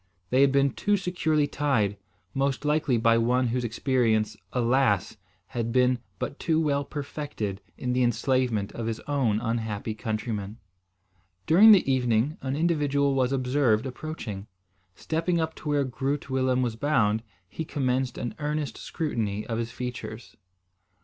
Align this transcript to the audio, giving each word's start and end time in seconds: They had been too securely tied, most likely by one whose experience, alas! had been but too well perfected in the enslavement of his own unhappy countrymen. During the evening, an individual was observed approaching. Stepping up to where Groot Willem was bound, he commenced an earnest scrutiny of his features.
They 0.31 0.41
had 0.41 0.51
been 0.51 0.71
too 0.71 0.97
securely 0.97 1.45
tied, 1.45 1.95
most 2.33 2.65
likely 2.65 2.97
by 2.97 3.19
one 3.19 3.49
whose 3.49 3.63
experience, 3.63 4.35
alas! 4.51 5.15
had 5.49 5.71
been 5.71 5.99
but 6.17 6.39
too 6.39 6.59
well 6.59 6.83
perfected 6.83 7.61
in 7.77 7.93
the 7.93 8.01
enslavement 8.01 8.71
of 8.71 8.87
his 8.87 8.99
own 9.01 9.39
unhappy 9.39 9.93
countrymen. 9.93 10.57
During 11.45 11.71
the 11.71 11.87
evening, 11.87 12.39
an 12.41 12.55
individual 12.55 13.13
was 13.13 13.31
observed 13.31 13.85
approaching. 13.85 14.47
Stepping 14.95 15.39
up 15.39 15.53
to 15.57 15.69
where 15.69 15.83
Groot 15.83 16.31
Willem 16.31 16.63
was 16.63 16.75
bound, 16.75 17.21
he 17.47 17.63
commenced 17.63 18.17
an 18.17 18.33
earnest 18.39 18.79
scrutiny 18.79 19.45
of 19.45 19.59
his 19.59 19.69
features. 19.69 20.35